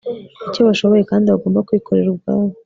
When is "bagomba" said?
1.33-1.65